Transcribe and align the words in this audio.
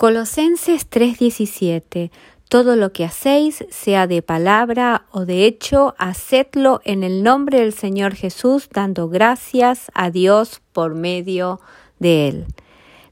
Colosenses 0.00 0.88
3:17 0.88 2.10
Todo 2.48 2.74
lo 2.74 2.90
que 2.90 3.04
hacéis, 3.04 3.66
sea 3.68 4.06
de 4.06 4.22
palabra 4.22 5.04
o 5.10 5.26
de 5.26 5.44
hecho, 5.44 5.94
hacedlo 5.98 6.80
en 6.86 7.04
el 7.04 7.22
nombre 7.22 7.60
del 7.60 7.74
Señor 7.74 8.14
Jesús, 8.14 8.70
dando 8.72 9.10
gracias 9.10 9.90
a 9.92 10.10
Dios 10.10 10.62
por 10.72 10.94
medio 10.94 11.60
de 11.98 12.28
Él. 12.28 12.46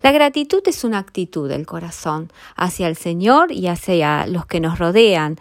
La 0.02 0.12
gratitud 0.12 0.62
es 0.66 0.84
una 0.84 0.98
actitud 0.98 1.48
del 1.48 1.66
corazón 1.66 2.30
hacia 2.56 2.86
el 2.86 2.96
Señor 2.96 3.50
y 3.50 3.66
hacia 3.66 4.26
los 4.26 4.46
que 4.46 4.60
nos 4.60 4.78
rodean. 4.78 5.36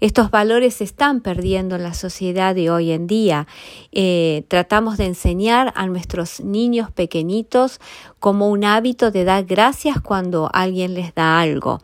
Estos 0.00 0.30
valores 0.30 0.74
se 0.74 0.84
están 0.84 1.20
perdiendo 1.20 1.76
en 1.76 1.84
la 1.84 1.94
sociedad 1.94 2.54
de 2.54 2.70
hoy 2.70 2.90
en 2.90 3.06
día. 3.06 3.46
Eh, 3.92 4.44
tratamos 4.48 4.98
de 4.98 5.06
enseñar 5.06 5.72
a 5.76 5.86
nuestros 5.86 6.40
niños 6.40 6.90
pequeñitos 6.90 7.80
como 8.18 8.50
un 8.50 8.64
hábito 8.64 9.10
de 9.10 9.24
dar 9.24 9.44
gracias 9.44 10.00
cuando 10.00 10.50
alguien 10.52 10.94
les 10.94 11.14
da 11.14 11.40
algo 11.40 11.80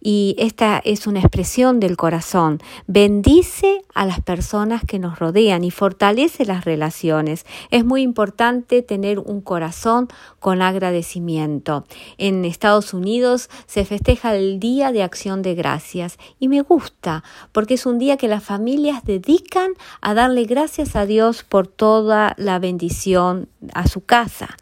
y 0.00 0.34
esta 0.38 0.80
es 0.84 1.06
una 1.06 1.20
expresión 1.20 1.78
del 1.78 1.96
corazón. 1.96 2.60
Bendice 2.86 3.82
a 3.94 4.06
las 4.06 4.20
personas 4.20 4.82
que 4.84 4.98
nos 4.98 5.18
rodean 5.18 5.62
y 5.62 5.70
fortalece 5.70 6.46
las 6.46 6.64
relaciones. 6.64 7.44
Es 7.70 7.84
muy 7.84 8.02
importante 8.02 8.82
tener 8.82 9.18
un 9.18 9.40
corazón 9.40 10.08
con 10.38 10.62
agradecimiento. 10.62 11.84
En 12.16 12.44
Estados 12.44 12.94
Unidos 12.94 13.50
se 13.66 13.84
festeja 13.84 14.34
el 14.34 14.58
Día 14.58 14.92
de 14.92 15.02
Acción 15.02 15.42
de 15.42 15.54
Gracias 15.54 16.18
y 16.38 16.48
me 16.48 16.62
gusta 16.62 17.22
porque 17.52 17.74
es 17.74 17.84
un 17.84 17.98
día 17.98 18.16
que 18.16 18.28
las 18.28 18.42
familias 18.42 19.04
dedican 19.04 19.72
a 20.00 20.14
darle 20.14 20.44
gracias 20.44 20.96
a 20.96 21.04
Dios 21.04 21.42
por 21.42 21.66
toda 21.66 22.34
la 22.38 22.58
bendición 22.58 23.48
a 23.74 23.86
su 23.86 24.02
casa. 24.02 24.56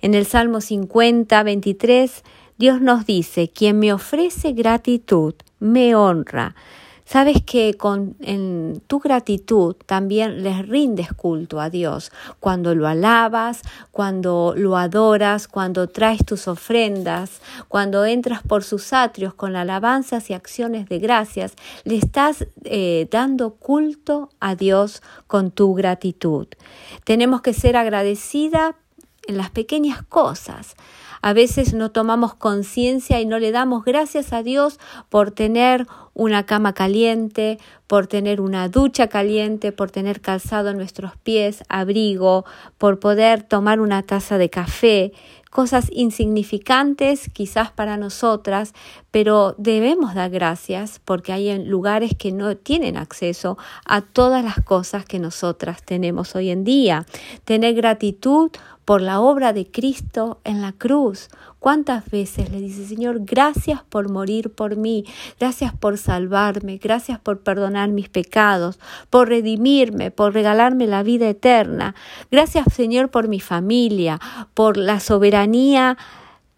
En 0.00 0.14
el 0.14 0.26
Salmo 0.26 0.60
50, 0.60 1.42
23 1.42 2.22
Dios 2.58 2.80
nos 2.80 3.06
dice, 3.06 3.48
quien 3.48 3.78
me 3.78 3.92
ofrece 3.92 4.52
gratitud, 4.52 5.34
me 5.60 5.94
honra. 5.94 6.56
Sabes 7.04 7.38
que 7.42 7.74
con 7.74 8.16
tu 8.86 8.98
gratitud 8.98 9.76
también 9.86 10.42
les 10.42 10.68
rindes 10.68 11.10
culto 11.14 11.58
a 11.58 11.70
Dios. 11.70 12.12
Cuando 12.38 12.74
lo 12.74 12.86
alabas, 12.86 13.62
cuando 13.92 14.52
lo 14.54 14.76
adoras, 14.76 15.48
cuando 15.48 15.88
traes 15.88 16.26
tus 16.26 16.48
ofrendas, 16.48 17.40
cuando 17.68 18.04
entras 18.04 18.42
por 18.42 18.62
sus 18.62 18.92
atrios 18.92 19.32
con 19.32 19.56
alabanzas 19.56 20.28
y 20.28 20.34
acciones 20.34 20.86
de 20.88 20.98
gracias, 20.98 21.54
le 21.84 21.96
estás 21.96 22.46
eh, 22.64 23.08
dando 23.10 23.54
culto 23.54 24.28
a 24.38 24.54
Dios 24.54 25.00
con 25.26 25.50
tu 25.50 25.72
gratitud. 25.72 26.48
Tenemos 27.04 27.40
que 27.40 27.54
ser 27.54 27.78
agradecida 27.78 28.76
en 29.26 29.38
las 29.38 29.48
pequeñas 29.48 30.02
cosas. 30.02 30.74
A 31.20 31.32
veces 31.32 31.74
no 31.74 31.90
tomamos 31.90 32.34
conciencia 32.34 33.20
y 33.20 33.26
no 33.26 33.38
le 33.38 33.50
damos 33.50 33.84
gracias 33.84 34.32
a 34.32 34.42
Dios 34.42 34.78
por 35.08 35.30
tener 35.30 35.86
una 36.14 36.46
cama 36.46 36.72
caliente, 36.72 37.58
por 37.88 38.06
tener 38.06 38.40
una 38.40 38.68
ducha 38.68 39.08
caliente, 39.08 39.72
por 39.72 39.90
tener 39.90 40.20
calzado 40.20 40.68
en 40.68 40.76
nuestros 40.76 41.16
pies, 41.16 41.64
abrigo, 41.68 42.44
por 42.76 43.00
poder 43.00 43.42
tomar 43.42 43.80
una 43.80 44.02
taza 44.02 44.38
de 44.38 44.50
café, 44.50 45.12
cosas 45.50 45.88
insignificantes 45.90 47.30
quizás 47.32 47.72
para 47.72 47.96
nosotras, 47.96 48.74
pero 49.10 49.54
debemos 49.58 50.14
dar 50.14 50.30
gracias 50.30 51.00
porque 51.04 51.32
hay 51.32 51.64
lugares 51.64 52.12
que 52.16 52.30
no 52.30 52.56
tienen 52.56 52.96
acceso 52.96 53.56
a 53.86 54.02
todas 54.02 54.44
las 54.44 54.62
cosas 54.62 55.04
que 55.06 55.18
nosotras 55.18 55.82
tenemos 55.82 56.36
hoy 56.36 56.50
en 56.50 56.64
día. 56.64 57.06
Tener 57.44 57.74
gratitud 57.74 58.50
por 58.88 59.02
la 59.02 59.20
obra 59.20 59.52
de 59.52 59.70
Cristo 59.70 60.40
en 60.44 60.62
la 60.62 60.72
cruz. 60.72 61.28
¿Cuántas 61.58 62.08
veces 62.10 62.50
le 62.50 62.58
dice, 62.58 62.86
Señor, 62.86 63.18
gracias 63.20 63.82
por 63.82 64.08
morir 64.08 64.50
por 64.50 64.76
mí, 64.76 65.04
gracias 65.38 65.74
por 65.74 65.98
salvarme, 65.98 66.78
gracias 66.78 67.18
por 67.18 67.40
perdonar 67.40 67.77
mis 67.86 68.08
pecados, 68.08 68.80
por 69.10 69.28
redimirme, 69.28 70.10
por 70.10 70.34
regalarme 70.34 70.86
la 70.86 71.02
vida 71.02 71.28
eterna? 71.28 71.94
Gracias, 72.30 72.66
Señor, 72.74 73.10
por 73.10 73.28
mi 73.28 73.40
familia, 73.40 74.20
por 74.54 74.76
la 74.76 74.98
soberanía 74.98 75.96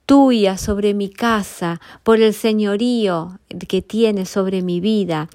tuya 0.06 0.56
sobre 0.56 0.94
mi 0.94 1.08
casa, 1.08 1.80
por 2.02 2.20
el 2.20 2.34
señorío 2.34 3.38
que 3.68 3.82
tienes 3.82 4.28
sobre 4.28 4.62
mi 4.62 4.80
vida. 4.80 5.28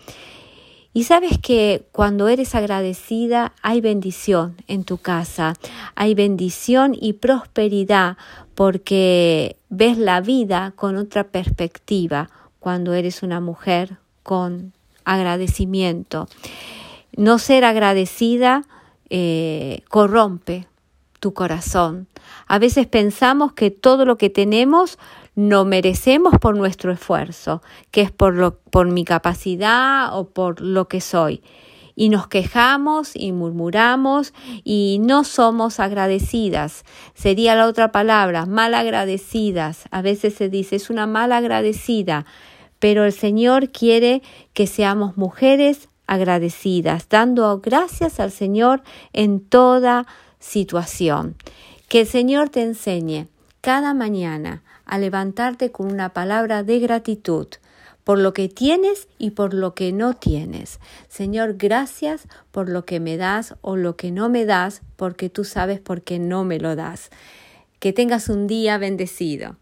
Y 0.95 1.03
sabes 1.03 1.37
que 1.39 1.87
cuando 1.91 2.29
eres 2.29 2.55
agradecida 2.55 3.53
hay 3.61 3.81
bendición 3.81 4.55
en 4.67 4.85
tu 4.85 4.97
casa, 4.97 5.53
hay 5.95 6.13
bendición 6.13 6.95
y 6.99 7.13
prosperidad 7.13 8.15
porque 8.55 9.57
ves 9.69 9.97
la 9.97 10.21
vida 10.21 10.71
con 10.77 10.95
otra 10.95 11.25
perspectiva 11.25 12.29
cuando 12.59 12.93
eres 12.93 13.23
una 13.23 13.41
mujer 13.41 13.97
con 14.23 14.71
agradecimiento. 15.05 16.27
No 17.15 17.39
ser 17.39 17.63
agradecida 17.63 18.63
eh, 19.09 19.83
corrompe 19.89 20.67
tu 21.19 21.33
corazón. 21.33 22.07
A 22.47 22.59
veces 22.59 22.87
pensamos 22.87 23.53
que 23.53 23.71
todo 23.71 24.05
lo 24.05 24.17
que 24.17 24.29
tenemos 24.29 24.99
no 25.35 25.65
merecemos 25.65 26.35
por 26.39 26.55
nuestro 26.55 26.91
esfuerzo, 26.91 27.61
que 27.91 28.01
es 28.01 28.11
por, 28.11 28.35
lo, 28.35 28.57
por 28.57 28.87
mi 28.87 29.03
capacidad 29.03 30.17
o 30.17 30.29
por 30.29 30.61
lo 30.61 30.87
que 30.87 31.01
soy. 31.01 31.41
Y 31.97 32.09
nos 32.09 32.27
quejamos 32.27 33.15
y 33.15 33.31
murmuramos 33.31 34.33
y 34.63 34.99
no 35.01 35.23
somos 35.23 35.79
agradecidas. 35.79 36.83
Sería 37.13 37.55
la 37.55 37.67
otra 37.67 37.91
palabra, 37.91 38.45
mal 38.45 38.73
agradecidas. 38.73 39.85
A 39.91 40.01
veces 40.01 40.33
se 40.35 40.49
dice, 40.49 40.75
es 40.75 40.89
una 40.89 41.07
mal 41.07 41.31
agradecida, 41.31 42.25
pero 42.85 43.03
el 43.03 43.13
Señor 43.13 43.71
quiere 43.71 44.21
que 44.53 44.67
seamos 44.67 45.17
mujeres 45.17 45.89
agradecidas, 46.05 47.09
dando 47.09 47.59
gracias 47.59 48.19
al 48.19 48.29
Señor 48.29 48.83
en 49.11 49.39
toda 49.39 50.05
situación. 50.37 51.35
Que 51.87 52.01
el 52.01 52.05
Señor 52.05 52.49
te 52.49 52.61
enseñe 52.61 53.25
cada 53.61 53.95
mañana 53.95 54.61
a 54.85 54.99
levantarte 54.99 55.71
con 55.71 55.91
una 55.91 56.09
palabra 56.09 56.61
de 56.61 56.77
gratitud 56.77 57.47
por 58.03 58.19
lo 58.19 58.35
que 58.35 58.49
tienes 58.49 59.07
y 59.17 59.31
por 59.31 59.55
lo 59.55 59.73
que 59.73 59.91
no 59.91 60.13
tienes. 60.13 60.79
Señor, 61.09 61.55
gracias 61.57 62.27
por 62.51 62.69
lo 62.69 62.85
que 62.85 62.99
me 62.99 63.17
das 63.17 63.55
o 63.61 63.77
lo 63.77 63.95
que 63.95 64.11
no 64.11 64.29
me 64.29 64.45
das, 64.45 64.83
porque 64.95 65.31
tú 65.31 65.43
sabes 65.43 65.79
por 65.79 66.03
qué 66.03 66.19
no 66.19 66.43
me 66.43 66.59
lo 66.59 66.75
das. 66.75 67.09
Que 67.79 67.93
tengas 67.93 68.29
un 68.29 68.45
día 68.45 68.77
bendecido. 68.77 69.55